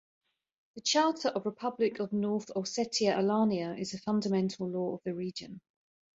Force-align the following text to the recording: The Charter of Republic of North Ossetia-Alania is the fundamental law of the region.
The 0.73 0.81
Charter 0.81 1.27
of 1.27 1.45
Republic 1.45 1.99
of 1.99 2.11
North 2.11 2.47
Ossetia-Alania 2.55 3.79
is 3.79 3.91
the 3.91 3.99
fundamental 3.99 4.67
law 4.67 4.95
of 4.95 5.03
the 5.03 5.13
region. 5.13 5.61